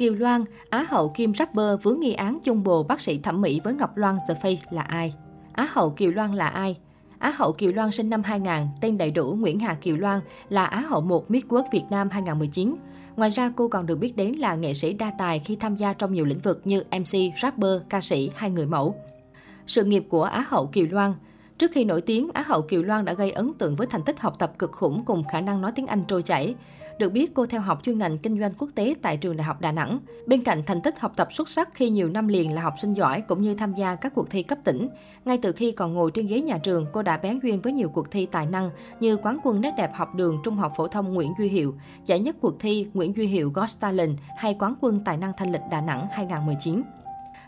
Kiều 0.00 0.14
Loan, 0.14 0.44
Á 0.70 0.86
hậu 0.88 1.08
kim 1.08 1.34
rapper 1.34 1.82
vướng 1.82 2.00
nghi 2.00 2.12
án 2.12 2.38
chung 2.44 2.62
bồ 2.62 2.82
bác 2.82 3.00
sĩ 3.00 3.18
thẩm 3.18 3.40
mỹ 3.40 3.60
với 3.64 3.74
Ngọc 3.74 3.96
Loan 3.96 4.18
The 4.28 4.34
Face 4.34 4.56
là 4.70 4.82
ai? 4.82 5.14
Á 5.52 5.68
hậu 5.72 5.90
Kiều 5.90 6.10
Loan 6.10 6.34
là 6.34 6.48
ai? 6.48 6.78
Á 7.18 7.32
hậu 7.36 7.52
Kiều 7.52 7.72
Loan 7.72 7.92
sinh 7.92 8.10
năm 8.10 8.22
2000, 8.22 8.52
tên 8.80 8.98
đầy 8.98 9.10
đủ 9.10 9.36
Nguyễn 9.40 9.60
Hà 9.60 9.74
Kiều 9.74 9.96
Loan, 9.96 10.20
là 10.48 10.64
Á 10.64 10.80
hậu 10.80 11.00
1 11.00 11.30
Miss 11.30 11.46
World 11.46 11.64
Việt 11.72 11.82
Nam 11.90 12.10
2019. 12.10 12.76
Ngoài 13.16 13.30
ra, 13.30 13.52
cô 13.56 13.68
còn 13.68 13.86
được 13.86 13.96
biết 13.96 14.16
đến 14.16 14.32
là 14.32 14.54
nghệ 14.54 14.74
sĩ 14.74 14.92
đa 14.92 15.12
tài 15.18 15.38
khi 15.38 15.56
tham 15.56 15.76
gia 15.76 15.92
trong 15.92 16.14
nhiều 16.14 16.24
lĩnh 16.24 16.40
vực 16.40 16.60
như 16.64 16.82
MC, 16.90 17.40
rapper, 17.42 17.80
ca 17.88 18.00
sĩ 18.00 18.30
hay 18.36 18.50
người 18.50 18.66
mẫu. 18.66 18.94
Sự 19.66 19.84
nghiệp 19.84 20.04
của 20.08 20.22
Á 20.22 20.44
hậu 20.48 20.66
Kiều 20.66 20.86
Loan 20.90 21.14
Trước 21.58 21.70
khi 21.74 21.84
nổi 21.84 22.00
tiếng, 22.00 22.30
Á 22.34 22.42
hậu 22.42 22.62
Kiều 22.62 22.82
Loan 22.82 23.04
đã 23.04 23.12
gây 23.12 23.30
ấn 23.30 23.52
tượng 23.58 23.76
với 23.76 23.86
thành 23.86 24.02
tích 24.02 24.20
học 24.20 24.36
tập 24.38 24.52
cực 24.58 24.72
khủng 24.72 25.04
cùng 25.04 25.24
khả 25.32 25.40
năng 25.40 25.60
nói 25.60 25.72
tiếng 25.74 25.86
Anh 25.86 26.04
trôi 26.08 26.22
chảy. 26.22 26.54
Được 27.00 27.12
biết, 27.12 27.34
cô 27.34 27.46
theo 27.46 27.60
học 27.60 27.80
chuyên 27.82 27.98
ngành 27.98 28.18
kinh 28.18 28.40
doanh 28.40 28.52
quốc 28.58 28.68
tế 28.74 28.94
tại 29.02 29.16
trường 29.16 29.36
Đại 29.36 29.44
học 29.44 29.60
Đà 29.60 29.72
Nẵng. 29.72 29.98
Bên 30.26 30.44
cạnh 30.44 30.62
thành 30.66 30.80
tích 30.80 31.00
học 31.00 31.12
tập 31.16 31.28
xuất 31.32 31.48
sắc 31.48 31.74
khi 31.74 31.90
nhiều 31.90 32.08
năm 32.08 32.28
liền 32.28 32.54
là 32.54 32.62
học 32.62 32.74
sinh 32.80 32.94
giỏi 32.94 33.20
cũng 33.20 33.42
như 33.42 33.54
tham 33.54 33.74
gia 33.74 33.94
các 33.94 34.14
cuộc 34.14 34.30
thi 34.30 34.42
cấp 34.42 34.58
tỉnh. 34.64 34.88
Ngay 35.24 35.38
từ 35.42 35.52
khi 35.52 35.72
còn 35.72 35.94
ngồi 35.94 36.10
trên 36.10 36.26
ghế 36.26 36.40
nhà 36.40 36.58
trường, 36.58 36.86
cô 36.92 37.02
đã 37.02 37.16
bén 37.16 37.38
duyên 37.42 37.60
với 37.60 37.72
nhiều 37.72 37.88
cuộc 37.88 38.10
thi 38.10 38.26
tài 38.26 38.46
năng 38.46 38.70
như 39.00 39.16
quán 39.16 39.38
quân 39.44 39.60
nét 39.60 39.74
đẹp 39.76 39.90
học 39.94 40.14
đường 40.14 40.38
Trung 40.44 40.56
học 40.56 40.72
phổ 40.76 40.88
thông 40.88 41.14
Nguyễn 41.14 41.32
Duy 41.38 41.48
Hiệu, 41.48 41.74
giải 42.04 42.18
nhất 42.18 42.36
cuộc 42.40 42.60
thi 42.60 42.86
Nguyễn 42.94 43.16
Duy 43.16 43.26
Hiệu 43.26 43.50
Got 43.50 43.70
Talent 43.80 44.18
hay 44.36 44.56
quán 44.58 44.74
quân 44.80 45.00
tài 45.04 45.16
năng 45.16 45.32
thanh 45.36 45.52
lịch 45.52 45.62
Đà 45.70 45.80
Nẵng 45.80 46.06
2019. 46.12 46.82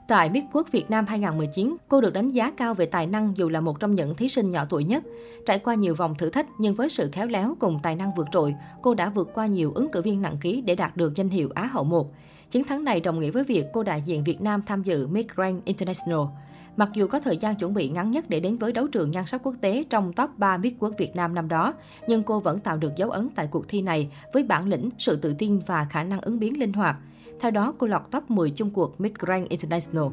Tại 0.09 0.31
Miss 0.31 0.47
Quốc 0.53 0.73
Việt 0.73 0.91
Nam 0.91 1.07
2019, 1.07 1.77
cô 1.89 2.01
được 2.01 2.13
đánh 2.13 2.29
giá 2.29 2.51
cao 2.51 2.75
về 2.75 2.87
tài 2.87 3.07
năng 3.07 3.37
dù 3.37 3.49
là 3.49 3.61
một 3.61 3.81
trong 3.81 3.95
những 3.95 4.15
thí 4.15 4.29
sinh 4.29 4.51
nhỏ 4.51 4.65
tuổi 4.71 4.85
nhất. 4.85 5.05
Trải 5.47 5.59
qua 5.59 5.75
nhiều 5.75 5.95
vòng 5.95 6.15
thử 6.19 6.31
thách 6.31 6.47
nhưng 6.59 6.75
với 6.75 6.89
sự 6.89 7.09
khéo 7.13 7.27
léo 7.27 7.57
cùng 7.61 7.81
tài 7.83 7.97
năng 7.97 8.15
vượt 8.15 8.27
trội, 8.33 8.55
cô 8.83 8.95
đã 8.95 9.09
vượt 9.09 9.31
qua 9.35 9.47
nhiều 9.47 9.73
ứng 9.75 9.89
cử 9.93 10.03
viên 10.03 10.23
nặng 10.23 10.37
ký 10.41 10.61
để 10.61 10.75
đạt 10.75 10.97
được 10.97 11.15
danh 11.15 11.29
hiệu 11.29 11.49
Á 11.55 11.67
hậu 11.67 11.85
1. 11.85 12.13
Chiến 12.51 12.65
thắng 12.65 12.85
này 12.85 13.01
đồng 13.01 13.21
nghĩa 13.21 13.31
với 13.31 13.45
việc 13.45 13.67
cô 13.73 13.83
đại 13.83 14.03
diện 14.05 14.25
Việt 14.25 14.41
Nam 14.41 14.63
tham 14.67 14.83
dự 14.83 15.07
Miss 15.07 15.29
Grand 15.35 15.59
International. 15.65 16.27
Mặc 16.77 16.91
dù 16.95 17.07
có 17.07 17.21
thời 17.21 17.37
gian 17.37 17.57
chuẩn 17.57 17.75
bị 17.75 17.89
ngắn 17.89 18.11
nhất 18.11 18.25
để 18.29 18.41
đến 18.41 18.57
với 18.57 18.73
đấu 18.73 18.89
trường 18.89 19.11
nhan 19.11 19.27
sắc 19.27 19.41
quốc 19.43 19.55
tế 19.61 19.85
trong 19.91 20.13
top 20.13 20.31
3 20.37 20.57
Miss 20.57 20.77
Quốc 20.79 20.93
Việt 20.99 21.17
Nam 21.17 21.35
năm 21.35 21.49
đó, 21.49 21.75
nhưng 22.09 22.23
cô 22.23 22.41
vẫn 22.41 22.61
tạo 22.61 22.77
được 22.77 22.97
dấu 22.97 23.11
ấn 23.11 23.29
tại 23.35 23.49
cuộc 23.51 23.69
thi 23.69 23.83
này 23.83 24.11
với 24.33 24.43
bản 24.43 24.69
lĩnh, 24.69 24.91
sự 24.99 25.17
tự 25.17 25.35
tin 25.39 25.61
và 25.67 25.87
khả 25.91 26.05
năng 26.05 26.21
ứng 26.21 26.39
biến 26.39 26.61
linh 26.61 26.73
hoạt. 26.73 26.97
Theo 27.43 27.51
đó, 27.51 27.75
cô 27.79 27.87
lọt 27.87 28.03
top 28.11 28.31
10 28.31 28.51
chung 28.51 28.71
cuộc 28.71 29.01
Miss 29.01 29.15
Grand 29.15 29.49
International. 29.49 30.05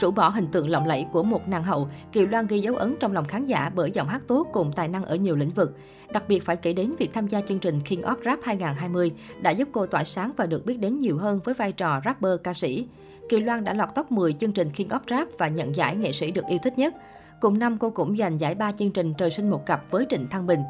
Rũ 0.00 0.10
bỏ 0.10 0.28
hình 0.28 0.46
tượng 0.46 0.70
lộng 0.70 0.86
lẫy 0.86 1.06
của 1.12 1.22
một 1.22 1.48
nàng 1.48 1.64
hậu, 1.64 1.88
Kiều 2.12 2.26
Loan 2.26 2.46
ghi 2.46 2.60
dấu 2.60 2.76
ấn 2.76 2.96
trong 3.00 3.12
lòng 3.12 3.24
khán 3.24 3.46
giả 3.46 3.70
bởi 3.74 3.90
giọng 3.90 4.08
hát 4.08 4.22
tốt 4.26 4.46
cùng 4.52 4.72
tài 4.76 4.88
năng 4.88 5.04
ở 5.04 5.14
nhiều 5.14 5.36
lĩnh 5.36 5.50
vực. 5.50 5.76
Đặc 6.12 6.24
biệt 6.28 6.44
phải 6.44 6.56
kể 6.56 6.72
đến 6.72 6.94
việc 6.98 7.12
tham 7.12 7.26
gia 7.26 7.40
chương 7.40 7.58
trình 7.58 7.80
King 7.80 8.00
of 8.00 8.16
Rap 8.24 8.38
2020 8.42 9.12
đã 9.40 9.50
giúp 9.50 9.68
cô 9.72 9.86
tỏa 9.86 10.04
sáng 10.04 10.32
và 10.36 10.46
được 10.46 10.66
biết 10.66 10.78
đến 10.78 10.98
nhiều 10.98 11.18
hơn 11.18 11.40
với 11.44 11.54
vai 11.54 11.72
trò 11.72 12.00
rapper 12.04 12.32
ca 12.44 12.54
sĩ. 12.54 12.86
Kiều 13.28 13.40
Loan 13.40 13.64
đã 13.64 13.74
lọt 13.74 13.88
top 13.94 14.10
10 14.10 14.32
chương 14.32 14.52
trình 14.52 14.70
King 14.70 14.88
of 14.88 15.00
Rap 15.10 15.28
và 15.38 15.48
nhận 15.48 15.76
giải 15.76 15.96
nghệ 15.96 16.12
sĩ 16.12 16.30
được 16.30 16.44
yêu 16.48 16.58
thích 16.62 16.78
nhất. 16.78 16.94
Cùng 17.40 17.58
năm, 17.58 17.78
cô 17.78 17.90
cũng 17.90 18.16
giành 18.16 18.40
giải 18.40 18.54
ba 18.54 18.72
chương 18.72 18.90
trình 18.90 19.14
Trời 19.14 19.30
sinh 19.30 19.50
một 19.50 19.66
cặp 19.66 19.90
với 19.90 20.06
Trịnh 20.10 20.28
Thăng 20.28 20.46
Bình. 20.46 20.60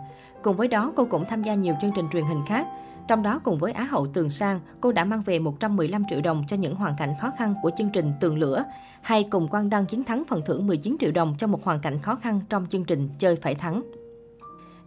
Cùng 0.42 0.56
với 0.56 0.68
đó, 0.68 0.92
cô 0.96 1.04
cũng 1.04 1.24
tham 1.24 1.42
gia 1.42 1.54
nhiều 1.54 1.74
chương 1.82 1.92
trình 1.94 2.06
truyền 2.12 2.24
hình 2.24 2.40
khác. 2.46 2.66
Trong 3.10 3.22
đó 3.22 3.40
cùng 3.44 3.58
với 3.58 3.72
Á 3.72 3.84
hậu 3.84 4.06
Tường 4.06 4.30
Sang, 4.30 4.60
cô 4.80 4.92
đã 4.92 5.04
mang 5.04 5.22
về 5.22 5.38
115 5.38 6.04
triệu 6.10 6.20
đồng 6.20 6.44
cho 6.48 6.56
những 6.56 6.74
hoàn 6.74 6.94
cảnh 6.98 7.14
khó 7.20 7.30
khăn 7.38 7.54
của 7.62 7.70
chương 7.78 7.90
trình 7.92 8.12
Tường 8.20 8.38
Lửa, 8.38 8.64
hay 9.02 9.24
cùng 9.30 9.48
Quang 9.48 9.70
Đăng 9.70 9.86
chiến 9.86 10.04
thắng 10.04 10.22
phần 10.28 10.42
thưởng 10.46 10.66
19 10.66 10.96
triệu 11.00 11.10
đồng 11.12 11.34
cho 11.38 11.46
một 11.46 11.64
hoàn 11.64 11.80
cảnh 11.80 11.98
khó 12.02 12.14
khăn 12.14 12.40
trong 12.48 12.66
chương 12.70 12.84
trình 12.84 13.08
Chơi 13.18 13.36
Phải 13.36 13.54
Thắng. 13.54 13.82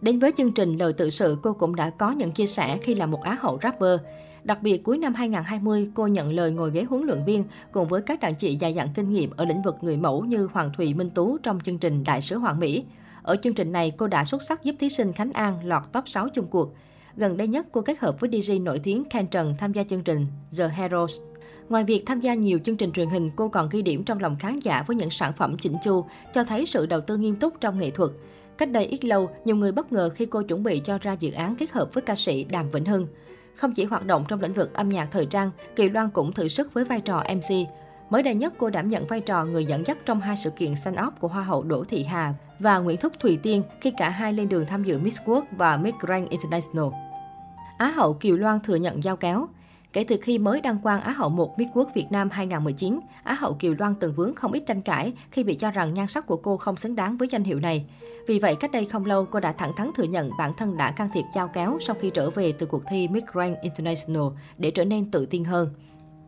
Đến 0.00 0.18
với 0.18 0.32
chương 0.36 0.52
trình 0.52 0.76
Lời 0.76 0.92
Tự 0.92 1.10
Sự, 1.10 1.38
cô 1.42 1.52
cũng 1.52 1.76
đã 1.76 1.90
có 1.90 2.10
những 2.10 2.32
chia 2.32 2.46
sẻ 2.46 2.78
khi 2.82 2.94
là 2.94 3.06
một 3.06 3.22
Á 3.22 3.36
hậu 3.40 3.58
rapper. 3.62 4.00
Đặc 4.44 4.62
biệt, 4.62 4.84
cuối 4.84 4.98
năm 4.98 5.14
2020, 5.14 5.90
cô 5.94 6.06
nhận 6.06 6.32
lời 6.32 6.50
ngồi 6.50 6.70
ghế 6.70 6.82
huấn 6.82 7.02
luyện 7.02 7.24
viên 7.24 7.44
cùng 7.72 7.88
với 7.88 8.02
các 8.02 8.20
đàn 8.20 8.34
chị 8.34 8.58
dày 8.60 8.74
dặn 8.74 8.88
kinh 8.94 9.12
nghiệm 9.12 9.30
ở 9.36 9.44
lĩnh 9.44 9.62
vực 9.62 9.76
người 9.80 9.96
mẫu 9.96 10.24
như 10.24 10.48
Hoàng 10.52 10.70
Thùy 10.76 10.94
Minh 10.94 11.10
Tú 11.10 11.38
trong 11.38 11.60
chương 11.60 11.78
trình 11.78 12.04
Đại 12.04 12.22
sứ 12.22 12.38
Hoàng 12.38 12.60
Mỹ. 12.60 12.84
Ở 13.22 13.36
chương 13.42 13.54
trình 13.54 13.72
này, 13.72 13.90
cô 13.90 14.06
đã 14.06 14.24
xuất 14.24 14.42
sắc 14.42 14.64
giúp 14.64 14.74
thí 14.80 14.88
sinh 14.88 15.12
Khánh 15.12 15.32
An 15.32 15.64
lọt 15.64 15.82
top 15.92 16.08
6 16.08 16.28
chung 16.28 16.46
cuộc. 16.46 16.74
Gần 17.16 17.36
đây 17.36 17.48
nhất, 17.48 17.66
cô 17.72 17.80
kết 17.80 17.98
hợp 17.98 18.20
với 18.20 18.30
DJ 18.30 18.62
nổi 18.62 18.78
tiếng 18.78 19.04
Ken 19.04 19.26
Trần 19.26 19.54
tham 19.58 19.72
gia 19.72 19.84
chương 19.84 20.02
trình 20.02 20.26
The 20.58 20.68
Heroes. 20.68 21.20
Ngoài 21.68 21.84
việc 21.84 22.02
tham 22.06 22.20
gia 22.20 22.34
nhiều 22.34 22.58
chương 22.64 22.76
trình 22.76 22.92
truyền 22.92 23.08
hình, 23.08 23.30
cô 23.36 23.48
còn 23.48 23.68
ghi 23.68 23.82
điểm 23.82 24.04
trong 24.04 24.18
lòng 24.18 24.36
khán 24.38 24.58
giả 24.58 24.84
với 24.86 24.96
những 24.96 25.10
sản 25.10 25.32
phẩm 25.32 25.56
chỉnh 25.58 25.76
chu, 25.84 26.04
cho 26.34 26.44
thấy 26.44 26.66
sự 26.66 26.86
đầu 26.86 27.00
tư 27.00 27.16
nghiêm 27.16 27.36
túc 27.36 27.60
trong 27.60 27.78
nghệ 27.78 27.90
thuật. 27.90 28.10
Cách 28.58 28.70
đây 28.70 28.86
ít 28.86 29.04
lâu, 29.04 29.30
nhiều 29.44 29.56
người 29.56 29.72
bất 29.72 29.92
ngờ 29.92 30.10
khi 30.14 30.26
cô 30.26 30.42
chuẩn 30.42 30.62
bị 30.62 30.80
cho 30.84 30.98
ra 30.98 31.12
dự 31.12 31.32
án 31.32 31.56
kết 31.56 31.70
hợp 31.70 31.94
với 31.94 32.02
ca 32.02 32.14
sĩ 32.14 32.44
Đàm 32.44 32.70
Vĩnh 32.70 32.84
Hưng. 32.84 33.06
Không 33.54 33.74
chỉ 33.74 33.84
hoạt 33.84 34.06
động 34.06 34.24
trong 34.28 34.40
lĩnh 34.40 34.52
vực 34.52 34.74
âm 34.74 34.88
nhạc 34.88 35.08
thời 35.10 35.26
trang, 35.26 35.50
Kỳ 35.76 35.88
Loan 35.88 36.10
cũng 36.10 36.32
thử 36.32 36.48
sức 36.48 36.74
với 36.74 36.84
vai 36.84 37.00
trò 37.00 37.24
MC. 37.34 37.68
Mới 38.10 38.22
đây 38.22 38.34
nhất, 38.34 38.54
cô 38.58 38.70
đảm 38.70 38.90
nhận 38.90 39.06
vai 39.06 39.20
trò 39.20 39.44
người 39.44 39.64
dẫn 39.64 39.86
dắt 39.86 39.98
trong 40.06 40.20
hai 40.20 40.36
sự 40.36 40.50
kiện 40.50 40.76
săn 40.76 40.94
off 40.94 41.10
của 41.20 41.28
Hoa 41.28 41.42
hậu 41.42 41.62
Đỗ 41.62 41.84
Thị 41.84 42.04
Hà 42.04 42.34
và 42.58 42.78
Nguyễn 42.78 43.00
Thúc 43.00 43.12
Thùy 43.20 43.38
Tiên 43.42 43.62
khi 43.80 43.92
cả 43.98 44.10
hai 44.10 44.32
lên 44.32 44.48
đường 44.48 44.66
tham 44.66 44.84
dự 44.84 44.98
Miss 44.98 45.20
World 45.20 45.42
và 45.56 45.76
Miss 45.76 45.98
Grand 46.00 46.28
International. 46.28 47.03
Á 47.84 47.90
hậu 47.90 48.14
Kiều 48.14 48.36
Loan 48.36 48.60
thừa 48.60 48.76
nhận 48.76 49.04
giao 49.04 49.16
kéo. 49.16 49.48
Kể 49.92 50.04
từ 50.08 50.16
khi 50.22 50.38
mới 50.38 50.60
đăng 50.60 50.78
quang 50.78 51.00
Á 51.00 51.12
hậu 51.12 51.28
1 51.28 51.58
Miss 51.58 51.70
Quốc 51.74 51.88
Việt 51.94 52.06
Nam 52.10 52.30
2019, 52.30 53.00
Á 53.24 53.34
hậu 53.34 53.54
Kiều 53.54 53.74
Loan 53.78 53.94
từng 54.00 54.12
vướng 54.12 54.34
không 54.34 54.52
ít 54.52 54.62
tranh 54.66 54.82
cãi 54.82 55.12
khi 55.30 55.44
bị 55.44 55.54
cho 55.54 55.70
rằng 55.70 55.94
nhan 55.94 56.08
sắc 56.08 56.26
của 56.26 56.36
cô 56.36 56.56
không 56.56 56.76
xứng 56.76 56.96
đáng 56.96 57.16
với 57.16 57.28
danh 57.28 57.44
hiệu 57.44 57.60
này. 57.60 57.86
Vì 58.26 58.38
vậy, 58.38 58.56
cách 58.56 58.72
đây 58.72 58.84
không 58.84 59.04
lâu, 59.04 59.24
cô 59.24 59.40
đã 59.40 59.52
thẳng 59.52 59.72
thắn 59.76 59.90
thừa 59.96 60.04
nhận 60.04 60.30
bản 60.38 60.52
thân 60.56 60.76
đã 60.76 60.90
can 60.90 61.08
thiệp 61.14 61.24
giao 61.34 61.48
kéo 61.48 61.78
sau 61.86 61.96
khi 62.00 62.10
trở 62.14 62.30
về 62.30 62.52
từ 62.52 62.66
cuộc 62.66 62.82
thi 62.90 63.08
Miss 63.08 63.26
Grand 63.32 63.56
International 63.62 64.26
để 64.58 64.70
trở 64.70 64.84
nên 64.84 65.10
tự 65.10 65.26
tin 65.26 65.44
hơn. 65.44 65.74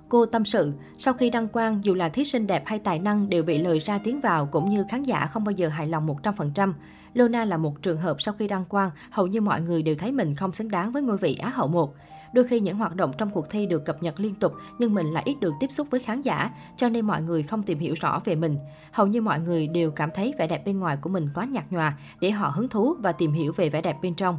Cô 0.08 0.26
tâm 0.26 0.44
sự, 0.44 0.72
sau 0.98 1.14
khi 1.14 1.30
đăng 1.30 1.48
quang, 1.48 1.84
dù 1.84 1.94
là 1.94 2.08
thí 2.08 2.24
sinh 2.24 2.46
đẹp 2.46 2.62
hay 2.66 2.78
tài 2.78 2.98
năng 2.98 3.28
đều 3.28 3.42
bị 3.42 3.58
lời 3.58 3.78
ra 3.78 3.98
tiếng 3.98 4.20
vào 4.20 4.46
cũng 4.46 4.70
như 4.70 4.84
khán 4.88 5.02
giả 5.02 5.26
không 5.26 5.44
bao 5.44 5.52
giờ 5.52 5.68
hài 5.68 5.86
lòng 5.86 6.06
100%. 6.22 6.72
Lona 7.14 7.44
là 7.44 7.56
một 7.56 7.82
trường 7.82 8.00
hợp 8.00 8.22
sau 8.22 8.34
khi 8.38 8.48
đăng 8.48 8.64
quang, 8.64 8.90
hầu 9.10 9.26
như 9.26 9.40
mọi 9.40 9.60
người 9.60 9.82
đều 9.82 9.94
thấy 9.94 10.12
mình 10.12 10.34
không 10.34 10.52
xứng 10.52 10.70
đáng 10.70 10.92
với 10.92 11.02
ngôi 11.02 11.16
vị 11.16 11.34
Á 11.34 11.48
hậu 11.48 11.68
1. 11.68 11.94
Đôi 12.32 12.44
khi 12.44 12.60
những 12.60 12.78
hoạt 12.78 12.96
động 12.96 13.12
trong 13.18 13.30
cuộc 13.30 13.50
thi 13.50 13.66
được 13.66 13.84
cập 13.84 14.02
nhật 14.02 14.20
liên 14.20 14.34
tục 14.34 14.52
nhưng 14.78 14.94
mình 14.94 15.06
lại 15.06 15.22
ít 15.26 15.34
được 15.40 15.54
tiếp 15.60 15.72
xúc 15.72 15.86
với 15.90 16.00
khán 16.00 16.22
giả, 16.22 16.50
cho 16.76 16.88
nên 16.88 17.06
mọi 17.06 17.22
người 17.22 17.42
không 17.42 17.62
tìm 17.62 17.78
hiểu 17.78 17.94
rõ 18.00 18.20
về 18.24 18.34
mình. 18.34 18.58
Hầu 18.92 19.06
như 19.06 19.20
mọi 19.20 19.40
người 19.40 19.68
đều 19.68 19.90
cảm 19.90 20.10
thấy 20.14 20.34
vẻ 20.38 20.46
đẹp 20.46 20.62
bên 20.66 20.78
ngoài 20.78 20.96
của 20.96 21.10
mình 21.10 21.28
quá 21.34 21.44
nhạt 21.44 21.64
nhòa 21.70 21.98
để 22.20 22.30
họ 22.30 22.48
hứng 22.48 22.68
thú 22.68 22.94
và 23.00 23.12
tìm 23.12 23.32
hiểu 23.32 23.52
về 23.56 23.68
vẻ 23.68 23.80
đẹp 23.80 23.96
bên 24.02 24.14
trong. 24.14 24.38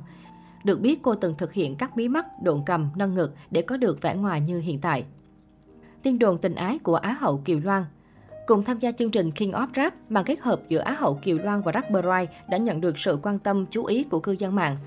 Được 0.63 0.79
biết 0.79 0.99
cô 1.03 1.15
từng 1.15 1.35
thực 1.37 1.53
hiện 1.53 1.75
các 1.75 1.97
mí 1.97 2.07
mắt, 2.07 2.25
độn 2.43 2.63
cầm, 2.65 2.89
nâng 2.95 3.13
ngực 3.13 3.35
để 3.51 3.61
có 3.61 3.77
được 3.77 4.01
vẻ 4.01 4.15
ngoài 4.15 4.41
như 4.41 4.59
hiện 4.59 4.81
tại. 4.81 5.05
Tin 6.03 6.19
đồn 6.19 6.37
tình 6.37 6.55
ái 6.55 6.79
của 6.79 6.95
Á 6.95 7.17
hậu 7.19 7.41
Kiều 7.45 7.59
Loan 7.63 7.83
Cùng 8.47 8.63
tham 8.63 8.79
gia 8.79 8.91
chương 8.91 9.11
trình 9.11 9.31
King 9.31 9.51
of 9.51 9.67
Rap, 9.75 9.93
màn 10.09 10.23
kết 10.23 10.39
hợp 10.39 10.61
giữa 10.67 10.79
Á 10.79 10.95
hậu 10.99 11.15
Kiều 11.15 11.37
Loan 11.37 11.61
và 11.61 11.71
rapper 11.71 12.05
Rai 12.05 12.27
đã 12.49 12.57
nhận 12.57 12.81
được 12.81 12.99
sự 12.99 13.19
quan 13.23 13.39
tâm, 13.39 13.65
chú 13.71 13.85
ý 13.85 14.03
của 14.03 14.19
cư 14.19 14.31
dân 14.31 14.55
mạng. 14.55 14.77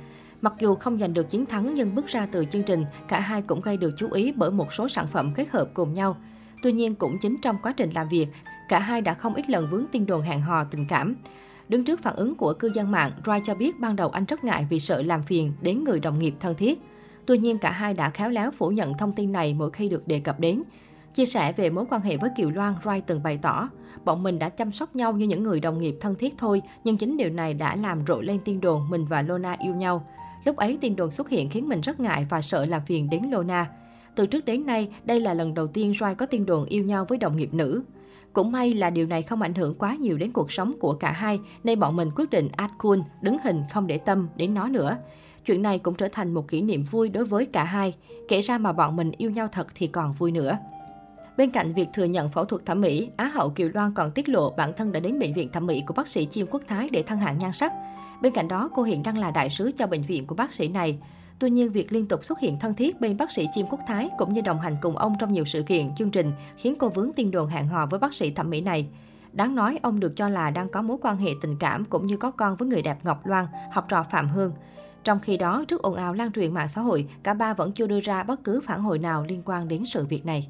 Mặc 0.41 0.54
dù 0.60 0.75
không 0.75 0.99
giành 0.99 1.15
được 1.15 1.31
chiến 1.31 1.47
thắng 1.47 1.75
nhưng 1.75 1.94
bước 1.94 2.06
ra 2.06 2.26
từ 2.32 2.44
chương 2.44 2.62
trình, 2.62 2.84
cả 3.09 3.20
hai 3.20 3.43
cũng 3.43 3.60
gây 3.60 3.76
được 3.76 3.94
chú 3.97 4.10
ý 4.10 4.32
bởi 4.32 4.50
một 4.50 4.72
số 4.72 4.88
sản 4.88 5.06
phẩm 5.06 5.32
kết 5.34 5.50
hợp 5.50 5.69
cùng 5.75 5.94
nhau. 5.94 6.16
Tuy 6.62 6.72
nhiên 6.72 6.94
cũng 6.94 7.16
chính 7.20 7.37
trong 7.43 7.56
quá 7.62 7.72
trình 7.72 7.91
làm 7.91 8.09
việc, 8.09 8.26
cả 8.69 8.78
hai 8.78 9.00
đã 9.00 9.15
không 9.15 9.34
ít 9.34 9.50
lần 9.50 9.70
vướng 9.70 9.87
tin 9.93 10.06
đồn 10.06 10.22
hẹn 10.22 10.41
hò 10.41 10.65
tình 10.65 10.87
cảm. 10.88 11.16
Đứng 11.69 11.84
trước 11.84 12.03
phản 12.03 12.16
ứng 12.16 12.34
của 12.34 12.53
cư 12.53 12.70
dân 12.75 12.91
mạng, 12.91 13.12
Rai 13.26 13.43
cho 13.47 13.54
biết 13.54 13.81
ban 13.81 13.97
đầu 13.97 14.09
anh 14.09 14.25
rất 14.25 14.44
ngại 14.44 14.66
vì 14.70 14.81
sợ 14.81 15.03
làm 15.03 15.22
phiền 15.22 15.53
đến 15.62 15.84
người 15.84 16.00
đồng 16.00 16.19
nghiệp 16.19 16.34
thân 16.41 16.54
thiết. 16.54 16.81
Tuy 17.26 17.38
nhiên 17.38 17.59
cả 17.59 17.70
hai 17.70 17.94
đã 17.94 18.10
khéo 18.10 18.31
léo 18.31 18.50
phủ 18.50 18.69
nhận 18.69 18.99
thông 18.99 19.12
tin 19.12 19.32
này 19.32 19.54
mỗi 19.54 19.70
khi 19.70 19.88
được 19.88 20.09
đề 20.09 20.20
cập 20.20 20.41
đến. 20.41 20.62
Chia 21.15 21.26
sẻ 21.26 21.53
về 21.53 21.71
mối 21.71 21.84
quan 21.91 22.00
hệ 22.03 22.16
với 22.16 22.31
Kiều 22.37 22.50
Loan, 22.50 22.75
Rai 22.84 23.00
từng 23.00 23.22
bày 23.22 23.38
tỏ, 23.43 23.69
bọn 24.04 24.22
mình 24.22 24.38
đã 24.38 24.48
chăm 24.48 24.72
sóc 24.72 24.97
nhau 24.97 25.12
như 25.12 25.26
những 25.26 25.43
người 25.43 25.60
đồng 25.60 25.78
nghiệp 25.78 25.97
thân 26.00 26.15
thiết 26.15 26.34
thôi, 26.38 26.62
nhưng 26.84 26.97
chính 26.97 27.16
điều 27.16 27.31
này 27.31 27.54
đã 27.54 27.76
làm 27.76 28.06
rộ 28.06 28.21
lên 28.21 28.41
tin 28.44 28.60
đồn 28.60 28.91
mình 28.91 29.04
và 29.04 29.22
Lona 29.22 29.56
yêu 29.59 29.75
nhau. 29.75 30.06
Lúc 30.44 30.56
ấy 30.56 30.78
tin 30.81 30.97
đồn 30.97 31.10
xuất 31.10 31.28
hiện 31.28 31.50
khiến 31.50 31.69
mình 31.69 31.81
rất 31.81 32.00
ngại 32.00 32.26
và 32.31 32.43
sợ 32.43 32.66
làm 32.66 32.82
phiền 32.87 33.10
đến 33.10 33.22
Lona. 33.31 33.66
Từ 34.15 34.26
trước 34.26 34.44
đến 34.44 34.66
nay, 34.66 34.88
đây 35.04 35.20
là 35.20 35.34
lần 35.34 35.54
đầu 35.54 35.66
tiên 35.66 35.93
Rai 36.00 36.15
có 36.15 36.26
tin 36.26 36.46
đồn 36.46 36.64
yêu 36.64 36.84
nhau 36.84 37.05
với 37.08 37.19
đồng 37.19 37.37
nghiệp 37.37 37.55
nữ. 37.55 37.82
Cũng 38.32 38.52
may 38.52 38.73
là 38.73 38.90
điều 38.90 39.06
này 39.06 39.23
không 39.23 39.43
ảnh 39.43 39.55
hưởng 39.55 39.75
quá 39.75 39.96
nhiều 40.00 40.19
đến 40.19 40.32
cuộc 40.32 40.52
sống 40.52 40.75
của 40.81 40.94
cả 40.94 41.12
hai, 41.12 41.40
nên 41.64 41.81
bọn 41.81 41.96
mình 41.96 42.11
quyết 42.17 42.31
định 42.31 42.49
ad 42.56 42.70
cool, 42.79 42.99
đứng 43.20 43.37
hình 43.44 43.62
không 43.70 43.87
để 43.87 43.99
tâm 43.99 44.29
đến 44.37 44.55
nó 44.55 44.69
nữa. 44.69 44.96
Chuyện 45.46 45.62
này 45.62 45.79
cũng 45.79 45.94
trở 45.94 46.08
thành 46.12 46.34
một 46.34 46.49
kỷ 46.49 46.62
niệm 46.62 46.84
vui 46.84 47.08
đối 47.08 47.25
với 47.25 47.46
cả 47.46 47.64
hai. 47.64 47.94
Kể 48.29 48.40
ra 48.40 48.58
mà 48.58 48.73
bọn 48.73 48.96
mình 48.96 49.12
yêu 49.17 49.31
nhau 49.31 49.49
thật 49.52 49.67
thì 49.75 49.87
còn 49.87 50.12
vui 50.12 50.31
nữa. 50.31 50.58
Bên 51.40 51.50
cạnh 51.50 51.72
việc 51.72 51.88
thừa 51.92 52.04
nhận 52.04 52.28
phẫu 52.28 52.44
thuật 52.44 52.66
thẩm 52.66 52.81
mỹ, 52.81 53.10
Á 53.16 53.31
hậu 53.34 53.50
Kiều 53.50 53.69
Loan 53.75 53.94
còn 53.94 54.10
tiết 54.10 54.28
lộ 54.28 54.50
bản 54.50 54.72
thân 54.76 54.92
đã 54.92 55.00
đến 55.00 55.19
bệnh 55.19 55.32
viện 55.32 55.52
thẩm 55.52 55.66
mỹ 55.66 55.82
của 55.87 55.94
bác 55.94 56.08
sĩ 56.08 56.26
Chiêm 56.26 56.46
Quốc 56.46 56.62
Thái 56.69 56.88
để 56.92 57.02
thăng 57.02 57.19
hạng 57.19 57.38
nhan 57.38 57.52
sắc. 57.52 57.72
Bên 58.22 58.32
cạnh 58.32 58.48
đó, 58.48 58.70
cô 58.75 58.82
hiện 58.82 59.02
đang 59.02 59.19
là 59.19 59.31
đại 59.31 59.50
sứ 59.50 59.72
cho 59.78 59.87
bệnh 59.87 60.02
viện 60.02 60.26
của 60.26 60.34
bác 60.34 60.52
sĩ 60.52 60.69
này. 60.69 60.98
Tuy 61.38 61.50
nhiên, 61.50 61.72
việc 61.72 61.92
liên 61.92 62.06
tục 62.06 62.25
xuất 62.25 62.40
hiện 62.40 62.58
thân 62.58 62.75
thiết 62.75 63.00
bên 63.00 63.16
bác 63.16 63.31
sĩ 63.31 63.46
Chiêm 63.54 63.66
Quốc 63.66 63.81
Thái 63.87 64.10
cũng 64.19 64.34
như 64.34 64.40
đồng 64.40 64.60
hành 64.60 64.76
cùng 64.81 64.96
ông 64.96 65.14
trong 65.20 65.32
nhiều 65.32 65.44
sự 65.44 65.62
kiện, 65.62 65.94
chương 65.94 66.10
trình 66.10 66.32
khiến 66.56 66.75
cô 66.78 66.88
vướng 66.88 67.12
tin 67.16 67.31
đồn 67.31 67.48
hẹn 67.48 67.69
hò 67.69 67.86
với 67.86 68.00
bác 68.00 68.14
sĩ 68.14 68.31
thẩm 68.31 68.50
mỹ 68.50 68.60
này. 68.60 68.88
Đáng 69.32 69.54
nói, 69.54 69.78
ông 69.82 70.00
được 70.00 70.16
cho 70.16 70.28
là 70.28 70.50
đang 70.50 70.69
có 70.69 70.82
mối 70.82 70.96
quan 71.02 71.16
hệ 71.16 71.31
tình 71.40 71.56
cảm 71.60 71.84
cũng 71.84 72.06
như 72.06 72.16
có 72.16 72.31
con 72.31 72.56
với 72.56 72.69
người 72.69 72.82
đẹp 72.82 72.98
Ngọc 73.02 73.26
Loan, 73.26 73.46
học 73.72 73.86
trò 73.88 74.02
Phạm 74.02 74.28
Hương. 74.28 74.52
Trong 75.04 75.20
khi 75.20 75.36
đó, 75.36 75.64
trước 75.69 75.82
ồn 75.82 75.94
ào 75.94 76.12
lan 76.14 76.32
truyền 76.32 76.54
mạng 76.54 76.69
xã 76.69 76.81
hội, 76.81 77.08
cả 77.22 77.34
ba 77.34 77.54
vẫn 77.54 77.72
chưa 77.72 77.86
đưa 77.86 78.00
ra 78.00 78.22
bất 78.22 78.44
cứ 78.44 78.60
phản 78.64 78.82
hồi 78.82 78.98
nào 78.98 79.25
liên 79.28 79.43
quan 79.44 79.69
đến 79.69 79.84
sự 79.86 80.06
việc 80.06 80.26
này. 80.26 80.48